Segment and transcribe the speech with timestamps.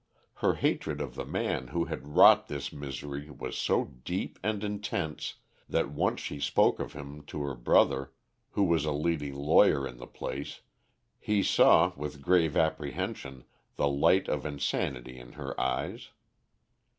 [0.37, 5.35] Her hatred of the man who had wrought this misery was so deep and intense
[5.69, 8.11] that once when she spoke of him to her brother,
[8.53, 10.61] who was a leading lawyer in the place,
[11.19, 13.43] he saw, with grave apprehension,
[13.75, 16.09] the light of insanity in her eyes.